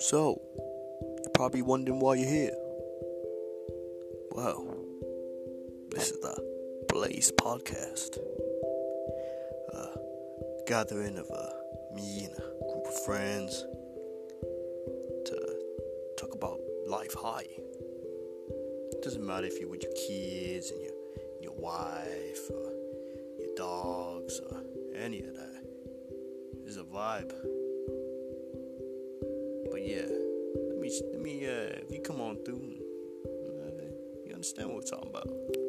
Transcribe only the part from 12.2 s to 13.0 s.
and a group